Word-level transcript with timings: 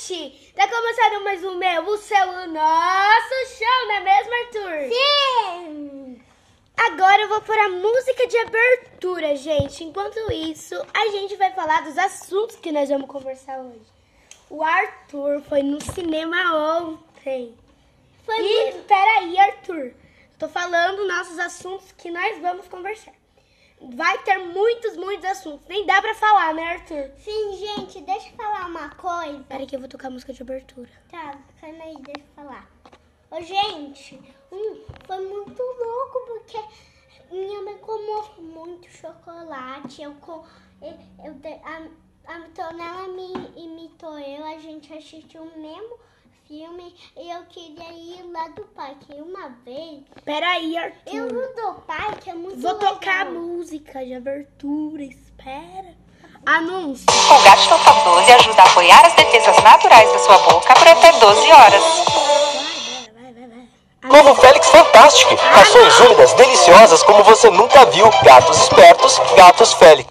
gente! 0.00 0.52
Tá 0.54 0.66
começando 0.66 1.22
mais 1.22 1.44
um 1.44 1.56
meu, 1.56 1.86
o 1.86 1.96
seu, 1.98 2.28
o 2.28 2.46
nosso 2.48 3.58
show, 3.58 3.86
não 3.86 3.94
é 3.94 4.00
mesmo, 4.00 4.34
Arthur? 4.34 4.94
Sim! 4.94 6.22
Agora 6.76 7.22
eu 7.22 7.28
vou 7.28 7.42
pôr 7.42 7.58
a 7.58 7.68
música 7.68 8.26
de 8.26 8.38
abertura, 8.38 9.36
gente. 9.36 9.84
Enquanto 9.84 10.32
isso, 10.32 10.74
a 10.94 11.08
gente 11.08 11.36
vai 11.36 11.52
falar 11.52 11.82
dos 11.82 11.98
assuntos 11.98 12.56
que 12.56 12.72
nós 12.72 12.88
vamos 12.88 13.08
conversar 13.08 13.60
hoje. 13.60 13.84
O 14.48 14.62
Arthur 14.62 15.42
foi 15.42 15.62
no 15.62 15.80
cinema 15.82 16.78
ontem. 16.80 17.54
Foi 18.24 18.40
e, 18.40 18.72
peraí, 18.88 19.38
Arthur. 19.38 19.92
Tô 20.38 20.48
falando 20.48 21.06
nossos 21.06 21.38
assuntos 21.38 21.92
que 21.92 22.10
nós 22.10 22.40
vamos 22.40 22.66
conversar. 22.68 23.12
Vai 23.82 24.18
ter 24.22 24.38
muitos, 24.38 24.96
muitos 24.96 25.24
assuntos. 25.26 25.66
Nem 25.68 25.84
dá 25.84 26.00
pra 26.00 26.14
falar, 26.14 26.54
né, 26.54 26.62
Arthur? 26.72 27.10
Sim, 27.18 27.56
gente, 27.56 28.00
deixa 28.00 28.19
uma 28.80 28.90
coisa. 28.94 29.44
Peraí 29.48 29.66
que 29.66 29.76
eu 29.76 29.80
vou 29.80 29.88
tocar 29.88 30.08
a 30.08 30.10
música 30.10 30.32
de 30.32 30.42
abertura. 30.42 30.88
Tá, 31.10 31.38
calma 31.60 31.84
aí, 31.84 31.96
deixa 32.02 32.20
eu 32.20 32.34
falar. 32.34 32.70
Ô, 33.30 33.40
gente, 33.42 34.20
hum, 34.50 34.82
foi 35.06 35.20
muito 35.28 35.62
louco 35.62 36.20
porque 36.26 36.58
minha 37.30 37.62
mãe 37.62 37.78
comeu 37.78 38.24
muito 38.38 38.88
chocolate. 38.90 40.02
Eu, 40.02 40.14
com, 40.14 40.44
eu, 40.82 40.94
eu, 41.24 41.36
a, 41.64 42.32
a 42.32 42.36
Antonella 42.38 43.08
me 43.08 43.32
imitou 43.56 44.18
eu, 44.18 44.44
a 44.44 44.58
gente 44.58 44.92
assistiu 44.92 45.42
o 45.42 45.58
mesmo 45.60 45.98
filme 46.48 46.92
e 47.16 47.30
eu 47.30 47.44
queria 47.44 47.92
ir 47.92 48.22
lá 48.32 48.48
do 48.48 48.64
parque. 48.64 49.12
Uma 49.14 49.50
vez, 49.64 50.02
Peraí, 50.24 50.74
eu 50.76 50.82
Arthur. 50.82 51.32
no 51.32 51.54
do 51.54 51.80
parque 51.82 52.30
é 52.30 52.34
muito 52.34 52.58
Vou 52.60 52.74
tocar 52.78 53.26
a 53.26 53.28
legal. 53.28 53.42
música 53.44 54.04
de 54.04 54.14
abertura. 54.14 55.04
Espera. 55.04 55.94
Anúncio. 56.46 57.06
O 57.08 57.42
Gato 57.42 57.68
Tofa 57.68 57.92
12 58.04 58.32
ajuda 58.32 58.62
a 58.62 58.64
apoiar 58.64 59.06
as 59.06 59.12
defesas 59.14 59.62
naturais 59.62 60.10
da 60.12 60.18
sua 60.20 60.38
boca 60.38 60.74
por 60.74 60.88
até 60.88 61.12
12 61.12 61.52
horas. 61.52 61.82
Vai, 63.14 63.32
vai, 63.32 63.32
vai, 63.32 63.68
vai. 64.02 64.10
Novo 64.10 64.34
Félix 64.40 64.68
Fantastic. 64.68 65.38
Ações 65.60 66.00
úmidas 66.00 66.32
deliciosas 66.34 67.02
como 67.02 67.22
você 67.24 67.50
nunca 67.50 67.84
viu. 67.86 68.08
Gatos 68.22 68.56
espertos, 68.56 69.20
gatos 69.36 69.72
Félix. 69.74 70.10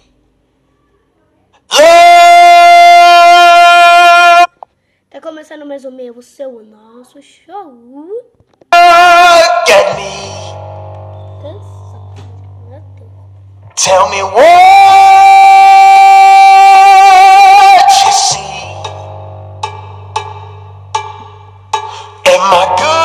Tá 5.10 5.20
começando 5.20 5.66
mais 5.66 5.84
o 5.84 5.90
meu, 5.90 6.16
o 6.16 6.22
seu, 6.22 6.48
o 6.56 6.62
nosso 6.62 7.20
show. 7.20 8.08
At 8.72 9.96
me. 9.96 10.40
Tell 13.76 14.08
me 14.10 14.22
what 14.22 15.49
see. 18.10 18.38
Am 22.26 22.40
I 22.40 22.76
good 22.78 22.99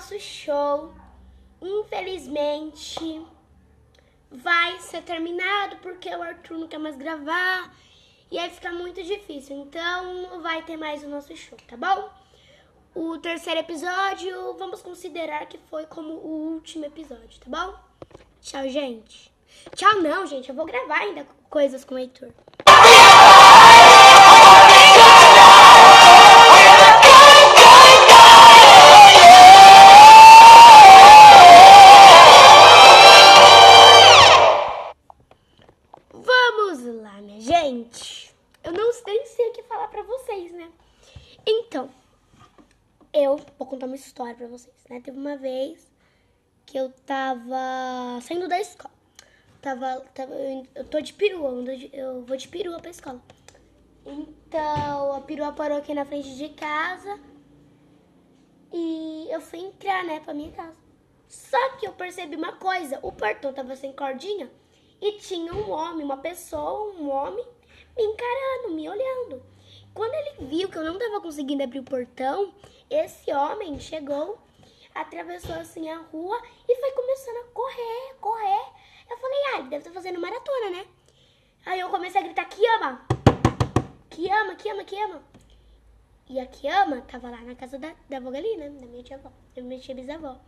nosso 0.00 0.18
show 0.18 0.94
infelizmente 1.60 3.22
vai 4.30 4.78
ser 4.78 5.02
terminado 5.02 5.76
porque 5.82 6.08
o 6.08 6.22
Arthur 6.22 6.56
não 6.56 6.66
quer 6.66 6.78
mais 6.78 6.96
gravar 6.96 7.70
e 8.30 8.38
aí 8.38 8.48
fica 8.48 8.72
muito 8.72 9.02
difícil. 9.02 9.58
Então 9.58 10.22
não 10.22 10.40
vai 10.40 10.62
ter 10.62 10.78
mais 10.78 11.04
o 11.04 11.08
nosso 11.08 11.36
show, 11.36 11.58
tá 11.68 11.76
bom? 11.76 12.08
O 12.94 13.18
terceiro 13.18 13.60
episódio, 13.60 14.54
vamos 14.54 14.80
considerar 14.80 15.44
que 15.44 15.58
foi 15.68 15.84
como 15.84 16.14
o 16.14 16.54
último 16.54 16.86
episódio, 16.86 17.38
tá 17.38 17.50
bom? 17.50 17.78
Tchau, 18.40 18.66
gente. 18.70 19.30
Tchau 19.76 20.00
não, 20.00 20.26
gente, 20.26 20.48
eu 20.48 20.54
vou 20.54 20.64
gravar 20.64 21.00
ainda 21.00 21.26
coisas 21.50 21.84
com 21.84 21.94
o 21.94 21.98
Heitor. 21.98 22.32
Então, 41.70 41.88
eu 43.14 43.36
vou 43.56 43.64
contar 43.64 43.86
uma 43.86 43.94
história 43.94 44.34
pra 44.34 44.48
vocês, 44.48 44.74
né? 44.88 45.00
Teve 45.00 45.16
uma 45.16 45.36
vez 45.36 45.88
que 46.66 46.76
eu 46.76 46.90
tava 47.06 48.20
saindo 48.22 48.48
da 48.48 48.58
escola. 48.60 48.92
Tava, 49.62 50.00
tava, 50.12 50.34
eu 50.74 50.84
tô 50.88 51.00
de 51.00 51.12
perua, 51.12 51.50
eu 51.92 52.24
vou 52.24 52.36
de 52.36 52.48
perua 52.48 52.80
pra 52.80 52.90
escola. 52.90 53.22
Então, 54.04 55.12
a 55.12 55.20
perua 55.20 55.52
parou 55.52 55.78
aqui 55.78 55.94
na 55.94 56.04
frente 56.04 56.34
de 56.34 56.48
casa 56.48 57.20
e 58.72 59.28
eu 59.30 59.40
fui 59.40 59.60
entrar, 59.60 60.02
né, 60.02 60.18
pra 60.18 60.34
minha 60.34 60.50
casa. 60.50 60.76
Só 61.28 61.76
que 61.76 61.86
eu 61.86 61.92
percebi 61.92 62.34
uma 62.34 62.54
coisa, 62.54 62.98
o 63.00 63.12
portão 63.12 63.52
tava 63.52 63.76
sem 63.76 63.92
cordinha 63.92 64.50
e 65.00 65.12
tinha 65.20 65.54
um 65.54 65.70
homem, 65.70 66.04
uma 66.04 66.16
pessoa, 66.16 66.92
um 66.94 67.08
homem, 67.10 67.46
me 67.96 68.02
encarando, 68.02 68.74
me 68.74 68.88
olhando. 68.88 69.59
Quando 69.94 70.14
ele 70.14 70.46
viu 70.46 70.68
que 70.68 70.78
eu 70.78 70.84
não 70.84 70.98
tava 70.98 71.20
conseguindo 71.20 71.62
abrir 71.62 71.80
o 71.80 71.84
portão, 71.84 72.54
esse 72.88 73.32
homem 73.32 73.78
chegou, 73.80 74.38
atravessou 74.94 75.54
assim 75.56 75.88
a 75.90 75.98
rua 75.98 76.40
e 76.68 76.76
foi 76.76 76.90
começando 76.92 77.36
a 77.36 77.52
correr, 77.52 78.14
correr. 78.20 78.72
Eu 79.10 79.18
falei, 79.18 79.38
ah, 79.46 79.58
ele 79.58 79.68
deve 79.68 79.78
estar 79.78 79.92
fazendo 79.92 80.20
maratona, 80.20 80.70
né? 80.70 80.86
Aí 81.66 81.80
eu 81.80 81.90
comecei 81.90 82.20
a 82.20 82.24
gritar, 82.24 82.44
Kiama! 82.46 83.06
Kiama, 84.08 84.54
Kiama, 84.54 84.84
Kiama! 84.84 85.22
E 86.28 86.38
a 86.38 86.46
Kiama 86.46 87.00
tava 87.02 87.28
lá 87.28 87.40
na 87.40 87.56
casa 87.56 87.78
da, 87.78 87.92
da 88.08 88.18
avó 88.18 88.30
Galina, 88.30 88.70
da 88.70 88.86
minha 88.86 89.02
tia 89.02 89.16
avó, 89.16 89.32
da 89.54 89.62
minha 89.62 89.80
tia 89.80 89.94
bisavó. 89.94 90.38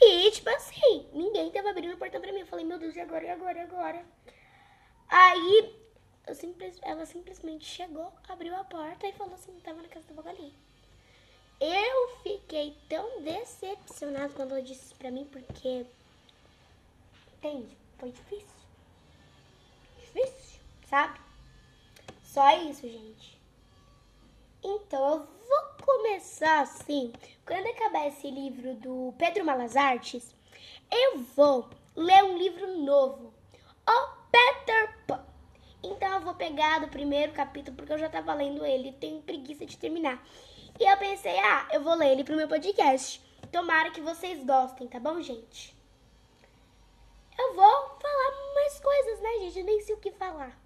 E, 0.00 0.30
tipo 0.30 0.50
assim, 0.50 1.06
ninguém 1.12 1.50
tava 1.50 1.70
abrindo 1.70 1.94
o 1.94 1.96
portão 1.96 2.20
pra 2.20 2.32
mim. 2.32 2.40
Eu 2.40 2.46
falei, 2.46 2.64
meu 2.64 2.78
Deus, 2.78 2.94
e 2.96 3.00
agora, 3.00 3.24
e 3.24 3.30
agora, 3.30 3.58
e 3.58 3.60
agora? 3.62 4.04
Aí, 5.08 5.74
simples, 6.34 6.78
ela 6.82 7.06
simplesmente 7.06 7.64
chegou, 7.64 8.12
abriu 8.28 8.54
a 8.56 8.64
porta 8.64 9.06
e 9.06 9.12
falou 9.12 9.34
assim, 9.34 9.52
tava 9.60 9.82
na 9.82 9.88
casa 9.88 10.06
da 10.08 10.14
Bogalinha. 10.14 10.52
Eu 11.60 12.18
fiquei 12.22 12.76
tão 12.88 13.22
decepcionada 13.22 14.32
quando 14.34 14.50
ela 14.50 14.62
disse 14.62 14.86
isso 14.86 14.94
pra 14.96 15.10
mim, 15.10 15.24
porque, 15.24 15.86
entende? 17.36 17.76
Foi 17.98 18.10
difícil. 18.10 18.46
Difícil, 19.98 20.60
sabe? 20.88 21.18
Só 22.22 22.56
isso, 22.58 22.82
gente. 22.82 23.40
Então, 24.62 25.14
eu 25.14 25.26
vou 25.48 25.86
começar 25.86 26.60
assim. 26.60 27.12
Quando 27.46 27.66
acabar 27.68 28.08
esse 28.08 28.30
livro 28.30 28.74
do 28.74 29.14
Pedro 29.16 29.44
Malas 29.44 29.76
Artes, 29.76 30.34
eu 30.90 31.20
vou 31.20 31.70
ler 31.94 32.22
um 32.24 32.36
livro 32.36 32.76
novo. 32.82 33.32
O 33.88 34.08
Peter 34.30 34.98
Pan. 35.06 35.24
Então 35.86 36.14
eu 36.14 36.20
vou 36.20 36.34
pegar 36.34 36.80
do 36.80 36.88
primeiro 36.88 37.32
capítulo, 37.32 37.76
porque 37.76 37.92
eu 37.92 37.98
já 37.98 38.08
tava 38.08 38.34
lendo 38.34 38.66
ele, 38.66 38.92
tenho 38.92 39.22
preguiça 39.22 39.64
de 39.64 39.78
terminar. 39.78 40.20
E 40.78 40.84
eu 40.84 40.96
pensei, 40.96 41.38
ah, 41.38 41.68
eu 41.72 41.80
vou 41.80 41.94
ler 41.94 42.12
ele 42.12 42.24
pro 42.24 42.36
meu 42.36 42.48
podcast. 42.48 43.22
Tomara 43.52 43.90
que 43.90 44.00
vocês 44.00 44.44
gostem, 44.44 44.88
tá 44.88 44.98
bom, 44.98 45.20
gente? 45.22 45.76
Eu 47.38 47.54
vou 47.54 47.98
falar 48.00 48.54
mais 48.54 48.80
coisas, 48.80 49.20
né, 49.20 49.30
gente? 49.40 49.58
Eu 49.60 49.64
nem 49.64 49.80
sei 49.80 49.94
o 49.94 50.00
que 50.00 50.10
falar. 50.10 50.58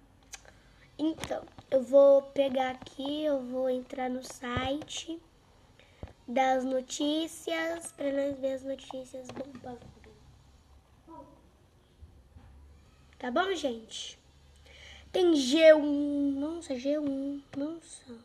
Então, 0.97 1.43
eu 1.69 1.83
vou 1.83 2.23
pegar 2.23 2.71
aqui, 2.71 3.23
eu 3.23 3.39
vou 3.41 3.69
entrar 3.69 4.09
no 4.09 4.23
site 4.23 5.21
das 6.27 6.63
notícias 6.63 7.91
para 7.91 8.11
nós 8.11 8.39
ver 8.39 8.53
as 8.53 8.63
notícias 8.63 9.27
bombando. 9.27 9.79
Tá 13.19 13.29
bom, 13.29 13.53
gente? 13.53 14.20
Tem 15.11 15.33
G1, 15.33 16.33
nossa, 16.35 16.73
G1, 16.73 17.41
nossa. 17.57 18.17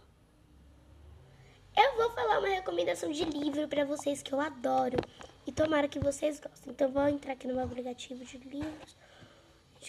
Eu 1.76 1.96
vou 1.96 2.10
falar 2.12 2.38
uma 2.38 2.48
recomendação 2.48 3.10
de 3.10 3.24
livro 3.24 3.66
para 3.66 3.84
vocês 3.84 4.22
que 4.22 4.32
eu 4.32 4.40
adoro 4.40 4.96
e 5.44 5.50
tomara 5.50 5.88
que 5.88 5.98
vocês 5.98 6.38
gostem. 6.38 6.72
Então, 6.72 6.92
vou 6.92 7.08
entrar 7.08 7.32
aqui 7.32 7.48
no 7.48 7.54
meu 7.54 7.64
aplicativo 7.64 8.24
de 8.24 8.38
livros. 8.38 8.96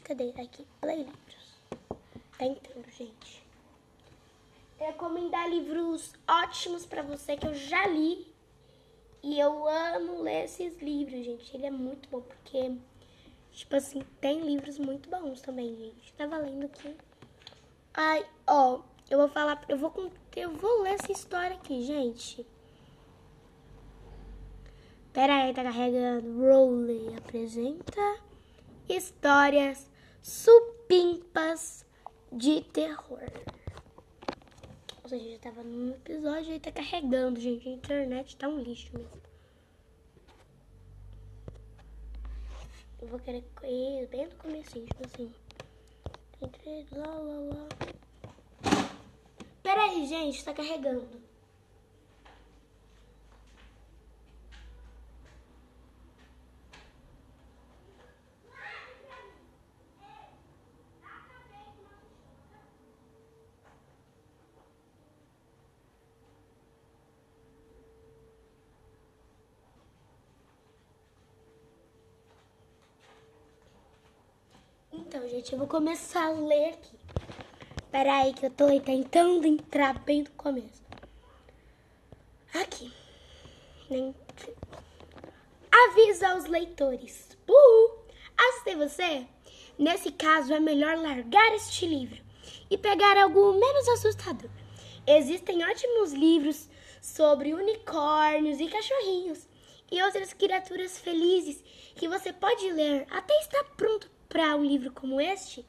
Cadê? 0.03 0.29
Aqui, 0.41 0.65
play 0.81 0.97
livros. 0.97 1.59
Tá 2.38 2.45
entrando, 2.45 2.89
gente. 2.91 3.43
Recomendar 4.79 5.47
livros 5.50 6.13
ótimos 6.27 6.85
para 6.85 7.03
você 7.03 7.38
que 7.38 7.45
eu 7.45 7.53
já 7.53 7.85
li. 7.85 8.25
E 9.21 9.39
eu 9.39 9.67
amo 9.67 10.23
ler 10.23 10.45
esses 10.45 10.81
livros, 10.81 11.23
gente. 11.23 11.55
Ele 11.55 11.67
é 11.67 11.71
muito 11.71 12.09
bom 12.09 12.21
porque, 12.21 12.75
tipo 13.57 13.75
assim, 13.75 14.04
tem 14.21 14.42
livros 14.42 14.77
muito 14.77 15.09
bons 15.09 15.42
também, 15.42 15.75
gente. 15.75 16.13
Tava 16.13 16.38
lendo 16.38 16.68
aqui. 16.68 16.95
Ai, 17.92 18.24
ó, 18.45 18.81
eu 19.09 19.18
vou 19.18 19.27
falar, 19.30 19.65
eu 19.68 19.77
vou 19.77 20.12
eu 20.36 20.51
vou 20.51 20.83
ler 20.83 20.94
essa 20.94 21.12
história 21.12 21.56
aqui, 21.56 21.83
gente. 21.83 22.45
Pera 25.12 25.44
aí, 25.44 25.54
tá 25.56 25.63
carregando. 25.63 26.39
Rowley 26.39 27.15
apresenta 27.18 28.19
histórias 28.88 29.89
supimpas 30.21 31.83
de 32.31 32.62
terror. 32.62 33.24
Ou 35.03 35.10
seja, 35.10 35.31
já 35.31 35.39
tava 35.39 35.63
no 35.63 35.95
episódio 35.95 36.53
e 36.53 36.60
tá 36.60 36.71
carregando, 36.71 37.39
gente. 37.39 37.68
A 37.68 37.71
internet 37.71 38.38
tá 38.38 38.48
um 38.48 38.60
lixo 38.60 38.95
mesmo. 38.95 39.26
Eu 43.00 43.08
vou 43.08 43.20
querer 43.20 43.44
bem 44.10 44.25
no 44.25 44.36
começo, 44.36 44.80
tipo 44.80 45.06
assim. 45.06 45.32
Entrei, 46.42 46.86
lá, 46.92 47.08
lá, 47.08 47.38
lá. 47.39 47.68
Pera 49.62 49.84
aí, 49.84 50.08
gente, 50.08 50.44
tá 50.44 50.54
carregando. 50.54 51.26
Então, 75.07 75.25
gente, 75.29 75.53
eu 75.53 75.57
vou 75.57 75.69
começar 75.69 76.25
a 76.25 76.31
ler 76.31 76.73
aqui. 76.73 76.99
Pera 77.89 78.13
aí 78.13 78.33
que 78.33 78.45
eu 78.45 78.49
tô 78.49 78.67
tentando 78.81 79.47
entrar 79.47 79.97
bem 79.99 80.23
no 80.23 80.29
começo. 80.31 80.83
Aqui. 82.53 82.91
Avisa 85.71 86.27
aos 86.31 86.43
leitores. 86.47 87.37
Uhul! 87.47 88.05
Assustei 88.37 88.75
você? 88.75 89.27
Nesse 89.79 90.11
caso, 90.11 90.53
é 90.53 90.59
melhor 90.59 90.97
largar 90.97 91.55
este 91.55 91.85
livro 91.85 92.21
e 92.69 92.77
pegar 92.77 93.15
algo 93.15 93.53
menos 93.53 93.87
assustador. 93.87 94.51
Existem 95.07 95.63
ótimos 95.63 96.11
livros 96.11 96.67
sobre 97.01 97.53
unicórnios 97.53 98.59
e 98.59 98.67
cachorrinhos 98.67 99.47
e 99.89 100.03
outras 100.03 100.33
criaturas 100.33 100.97
felizes 100.97 101.63
que 101.95 102.09
você 102.09 102.33
pode 102.33 102.69
ler 102.73 103.07
até 103.09 103.33
estar 103.39 103.63
pronto 103.77 104.16
para 104.27 104.55
um 104.55 104.63
livro 104.63 104.91
como 104.91 105.19
este? 105.19 105.65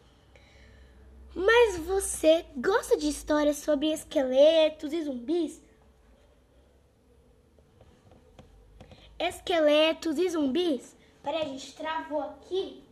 Mas 1.35 1.77
você 1.79 2.45
gosta 2.57 2.97
de 2.97 3.09
histórias 3.09 3.59
sobre 3.59 3.93
esqueletos 3.93 4.93
e 4.93 5.03
zumbis? 5.03 5.63
Esqueletos 9.19 10.19
e 10.19 10.29
zumbis? 10.29 10.97
Peraí, 11.23 11.43
a 11.43 11.45
gente 11.45 11.75
travou 11.75 12.23
aqui. 12.23 12.83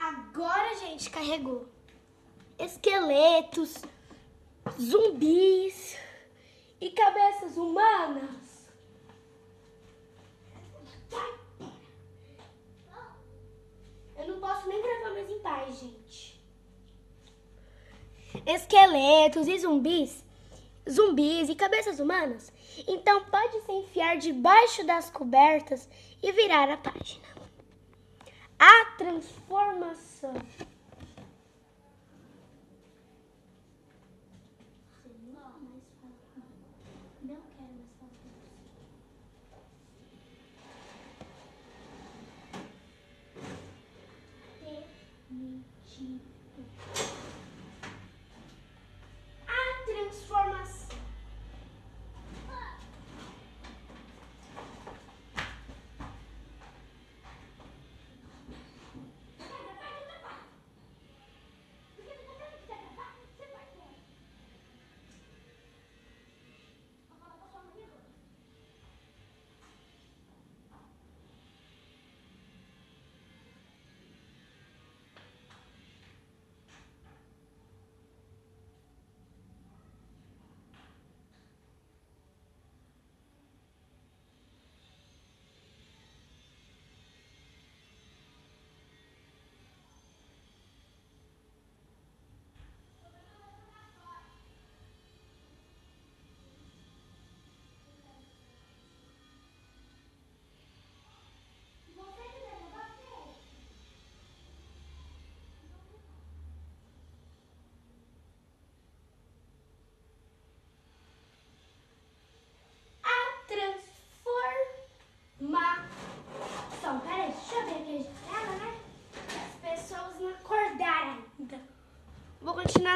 Agora, 0.00 0.74
gente, 1.00 1.10
carregou 1.10 1.66
esqueletos, 2.58 3.76
zumbis 4.78 5.96
e 6.78 6.90
cabeças 6.90 7.56
humanas. 7.56 8.68
Eu 14.18 14.28
não 14.28 14.40
posso 14.40 14.68
nem 14.68 14.82
gravar 14.82 15.14
mais 15.14 15.30
em 15.30 15.38
paz, 15.38 15.80
gente. 15.80 16.38
Esqueletos 18.46 19.48
e 19.48 19.58
zumbis, 19.58 20.22
zumbis 20.88 21.48
e 21.48 21.54
cabeças 21.54 21.98
humanas. 21.98 22.52
Então 22.86 23.24
pode 23.24 23.62
se 23.62 23.72
enfiar 23.72 24.18
debaixo 24.18 24.84
das 24.84 25.08
cobertas 25.08 25.88
e 26.22 26.30
virar 26.32 26.68
a 26.68 26.76
página. 26.76 27.26
A 28.58 28.84
transformação. 28.98 30.34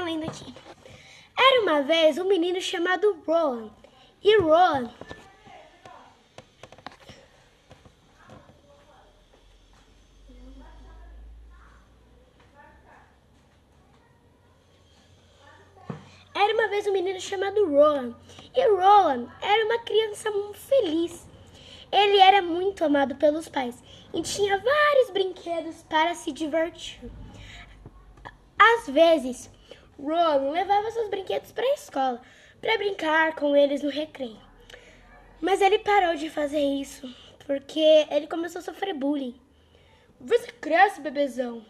Lendo 0.05 0.25
aqui. 0.25 0.55
Era 1.37 1.63
uma 1.63 1.83
vez 1.83 2.19
um 2.19 2.25
menino 2.25 2.61
chamado 2.61 3.21
Rowan. 3.27 3.71
E 4.23 4.39
Rowan 4.39 4.91
Era 16.35 16.53
uma 16.53 16.69
vez 16.69 16.87
um 16.87 16.93
menino 16.93 17.21
chamado 17.21 17.65
Rowan. 17.71 18.13
E 18.55 18.69
Rowan 18.69 19.29
era 19.41 19.65
uma 19.65 19.79
criança 19.79 20.31
muito 20.31 20.59
feliz. 20.59 21.27
Ele 21.93 22.19
era 22.19 22.43
muito 22.43 22.85
amado 22.85 23.15
pelos 23.15 23.49
pais 23.49 23.81
e 24.13 24.21
tinha 24.21 24.59
vários 24.59 25.11
brinquedos 25.11 25.85
para 25.85 26.15
se 26.15 26.33
divertir. 26.33 27.01
Às 28.59 28.89
vezes, 28.89 29.49
Rowan 30.05 30.51
levava 30.51 30.91
seus 30.91 31.09
brinquedos 31.09 31.51
para 31.51 31.65
a 31.65 31.75
escola 31.75 32.21
para 32.61 32.77
brincar 32.77 33.35
com 33.35 33.57
eles 33.57 33.83
no 33.83 33.91
recreio. 33.91 34.41
Mas 35.41 35.61
ele 35.61 35.79
parou 35.79 36.15
de 36.15 36.29
fazer 36.29 36.61
isso 36.61 37.09
porque 37.47 38.07
ele 38.11 38.27
começou 38.27 38.61
a 38.61 38.63
sofrer 38.63 38.95
bullying. 38.95 39.39
Você 40.21 40.51
cresce, 40.53 41.01
bebezão. 41.01 41.65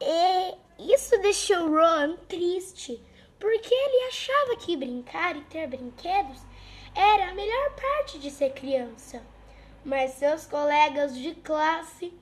E 0.00 0.54
isso 0.92 1.18
deixou 1.20 1.68
Ron 1.68 2.16
triste, 2.28 3.02
porque 3.38 3.74
ele 3.74 4.08
achava 4.08 4.56
que 4.56 4.76
brincar 4.76 5.36
e 5.36 5.42
ter 5.42 5.66
brinquedos 5.66 6.40
era 6.94 7.30
a 7.30 7.34
melhor 7.34 7.74
parte 7.74 8.18
de 8.18 8.30
ser 8.30 8.52
criança. 8.52 9.22
Mas 9.84 10.12
seus 10.12 10.46
colegas 10.46 11.16
de 11.16 11.34
classe 11.36 12.12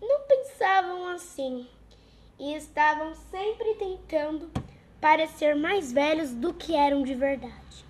não 0.00 0.20
pensavam 0.26 1.08
assim 1.08 1.68
e 2.38 2.54
estavam 2.54 3.14
sempre 3.14 3.74
tentando 3.74 4.50
parecer 5.00 5.54
mais 5.54 5.92
velhos 5.92 6.32
do 6.32 6.52
que 6.52 6.74
eram 6.74 7.02
de 7.02 7.14
verdade. 7.14 7.84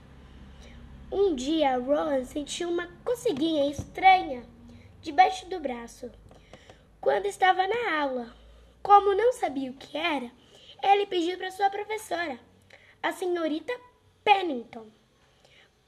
Um 1.10 1.34
dia, 1.34 1.78
Ron 1.78 2.24
sentiu 2.24 2.68
uma 2.68 2.88
coceguinha 3.04 3.70
estranha 3.70 4.44
debaixo 5.00 5.46
do 5.48 5.60
braço 5.60 6.10
quando 7.00 7.26
estava 7.26 7.66
na 7.66 8.00
aula. 8.00 8.34
Como 8.82 9.14
não 9.14 9.32
sabia 9.32 9.70
o 9.70 9.74
que 9.74 9.96
era, 9.96 10.30
ele 10.82 11.06
pediu 11.06 11.38
para 11.38 11.50
sua 11.50 11.70
professora, 11.70 12.38
a 13.02 13.12
senhorita 13.12 13.72
Pennington, 14.24 14.86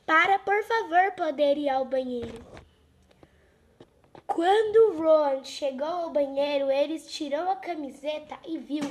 para 0.06 0.38
por 0.38 0.62
favor 0.62 1.12
poder 1.12 1.58
ir 1.58 1.68
ao 1.68 1.84
banheiro. 1.84 2.65
Quando 4.36 4.98
Ron 4.98 5.42
chegou 5.44 5.88
ao 5.88 6.10
banheiro, 6.10 6.70
ele 6.70 7.00
tirou 7.00 7.50
a 7.50 7.56
camiseta 7.56 8.38
e 8.46 8.58
viu 8.58 8.82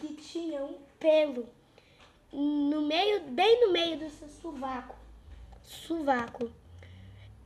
que 0.00 0.14
tinha 0.14 0.64
um 0.64 0.78
pelo 0.98 1.46
no 2.32 2.80
meio, 2.80 3.20
bem 3.24 3.66
no 3.66 3.70
meio 3.70 3.98
do 3.98 4.08
seu 4.08 4.26
sovaco. 4.26 4.96
Sovaco. 5.62 6.50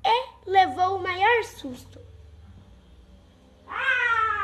E 0.05 0.49
levou 0.49 0.99
o 0.99 1.03
maior 1.03 1.43
susto. 1.43 2.01
Ah! 3.67 4.38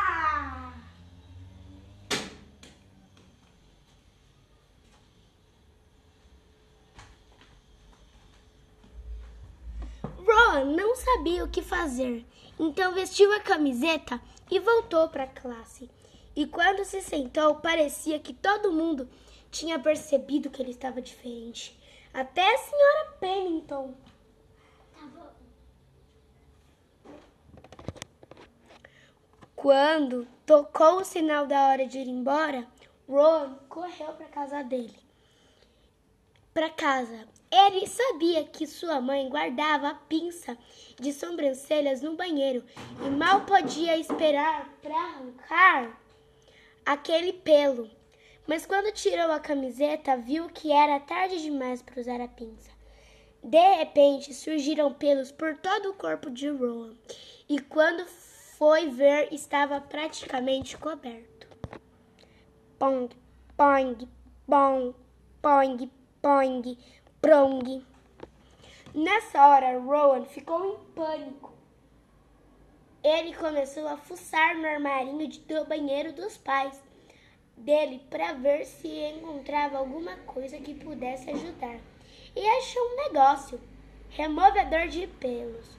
Não 10.62 10.94
sabia 10.94 11.42
o 11.42 11.48
que 11.48 11.62
fazer, 11.62 12.24
então 12.58 12.92
vestiu 12.92 13.32
a 13.32 13.40
camiseta 13.40 14.20
e 14.50 14.60
voltou 14.60 15.08
para 15.08 15.24
a 15.24 15.28
classe. 15.28 15.90
E 16.36 16.46
quando 16.46 16.84
se 16.84 17.00
sentou, 17.00 17.56
parecia 17.56 18.18
que 18.18 18.34
todo 18.34 18.72
mundo 18.72 19.08
tinha 19.50 19.78
percebido 19.78 20.50
que 20.50 20.60
ele 20.60 20.72
estava 20.72 21.00
diferente. 21.00 21.78
Até 22.12 22.54
a 22.54 22.58
senhora 22.58 23.12
Pennington. 23.18 23.94
Quando 29.54 30.26
tocou 30.44 30.98
o 31.00 31.04
sinal 31.04 31.46
da 31.46 31.68
hora 31.68 31.86
de 31.86 31.98
ir 31.98 32.08
embora, 32.08 32.66
Ron 33.08 33.54
correu 33.68 34.12
para 34.12 34.26
casa 34.26 34.62
dele. 34.62 34.94
Para 36.54 36.70
casa. 36.70 37.26
Ele 37.50 37.84
sabia 37.86 38.44
que 38.44 38.64
sua 38.64 39.00
mãe 39.00 39.28
guardava 39.28 39.88
a 39.88 39.94
pinça 39.94 40.56
de 41.00 41.12
sobrancelhas 41.12 42.00
no 42.00 42.14
banheiro 42.14 42.64
e 43.04 43.10
mal 43.10 43.44
podia 43.44 43.96
esperar 43.96 44.72
para 44.80 44.94
arrancar 44.94 46.00
aquele 46.86 47.32
pelo. 47.32 47.90
Mas 48.46 48.64
quando 48.66 48.92
tirou 48.92 49.32
a 49.32 49.40
camiseta, 49.40 50.16
viu 50.16 50.48
que 50.48 50.70
era 50.70 51.00
tarde 51.00 51.42
demais 51.42 51.82
para 51.82 52.00
usar 52.00 52.20
a 52.20 52.28
pinça. 52.28 52.70
De 53.42 53.76
repente, 53.76 54.32
surgiram 54.32 54.92
pelos 54.92 55.32
por 55.32 55.56
todo 55.56 55.90
o 55.90 55.94
corpo 55.94 56.30
de 56.30 56.48
Rowan, 56.48 56.94
e 57.48 57.58
quando 57.60 58.06
foi 58.56 58.88
ver, 58.90 59.32
estava 59.32 59.80
praticamente 59.80 60.78
coberto. 60.78 61.48
Pong, 62.78 63.14
pong, 63.56 64.08
pong, 64.46 64.94
pong, 65.42 65.90
pong, 66.24 66.78
prong. 67.20 67.84
Nessa 68.94 69.46
hora, 69.46 69.78
Rowan 69.78 70.24
ficou 70.24 70.64
em 70.64 70.94
pânico. 70.94 71.52
ele 73.02 73.34
começou 73.34 73.86
a 73.86 73.98
fuçar 73.98 74.56
no 74.56 74.66
armarinho 74.66 75.28
do 75.28 75.66
banheiro 75.66 76.14
dos 76.14 76.38
pais 76.38 76.82
dele 77.58 78.00
para 78.08 78.32
ver 78.32 78.64
se 78.64 78.88
encontrava 78.88 79.76
alguma 79.76 80.16
coisa 80.24 80.56
que 80.56 80.72
pudesse 80.72 81.28
ajudar. 81.28 81.78
E 82.34 82.48
achou 82.56 82.82
um 82.82 82.96
negócio: 82.96 83.60
removedor 84.08 84.88
de 84.88 85.06
pelos. 85.06 85.76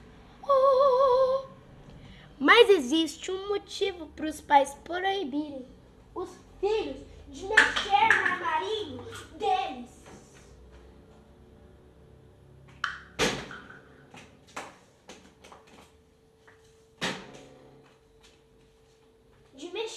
Oh! 0.48 1.46
Mas 2.38 2.70
existe 2.70 3.32
um 3.32 3.48
motivo 3.48 4.06
para 4.14 4.26
os 4.26 4.40
pais 4.40 4.72
proibirem 4.84 5.66
os 6.14 6.30
filhos 6.60 7.04
de 7.30 7.46
mexer 7.48 8.08
no 8.14 8.32
armarinho 8.32 9.02
deles. 9.36 9.96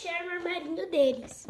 Mexer 0.10 0.24
no 0.26 0.32
armarinho 0.32 0.90
deles. 0.90 1.48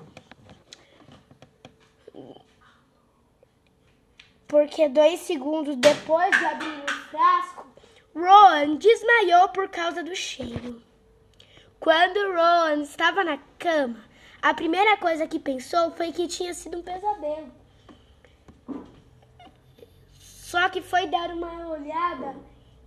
Porque 4.48 4.90
dois 4.90 5.22
segundos 5.22 5.76
depois 5.78 6.38
de 6.38 6.46
abrir 6.46 6.84
o 6.84 6.94
frasco, 7.10 7.68
Rowan 8.16 8.76
desmaiou 8.76 9.50
por 9.50 9.70
causa 9.70 10.04
do 10.04 10.16
cheiro. 10.16 10.82
Quando 11.80 12.34
Rowan 12.34 12.82
estava 12.82 13.24
na 13.24 13.38
cama, 13.58 14.04
a 14.42 14.54
primeira 14.54 14.98
coisa 14.98 15.28
que 15.28 15.40
pensou 15.40 15.92
foi 15.92 16.12
que 16.12 16.28
tinha 16.28 16.54
sido 16.54 16.80
um 16.80 16.84
pesadelo. 16.84 17.52
Só 20.20 20.68
que 20.70 20.82
foi 20.82 21.08
dar 21.08 21.30
uma 21.30 21.68
olhada 21.70 22.36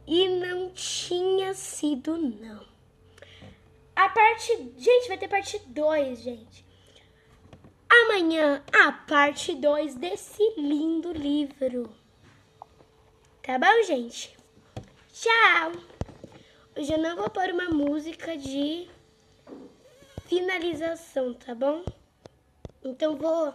e 0.07 0.29
não 0.29 0.71
tinha 0.71 1.55
sido 1.55 2.19
não. 2.19 2.72
Parte, 4.14 4.75
gente, 4.76 5.09
vai 5.09 5.16
ter 5.19 5.28
parte 5.28 5.59
2, 5.59 6.19
gente. 6.21 6.66
Amanhã 7.88 8.62
a 8.73 8.92
parte 8.92 9.54
2 9.54 9.95
desse 9.95 10.42
lindo 10.57 11.12
livro. 11.12 11.95
Tá 13.42 13.59
bom, 13.59 13.83
gente? 13.85 14.37
Tchau! 15.12 15.73
Hoje 16.76 16.92
eu 16.92 16.99
não 16.99 17.16
vou 17.16 17.28
pôr 17.28 17.50
uma 17.50 17.69
música 17.69 18.37
de 18.37 18.88
finalização, 20.26 21.35
tá 21.35 21.54
bom? 21.54 21.85
Então 22.83 23.16
vou 23.16 23.54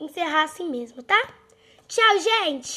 encerrar 0.00 0.44
assim 0.44 0.68
mesmo, 0.68 1.02
tá? 1.02 1.34
Tchau, 1.86 2.18
gente! 2.18 2.68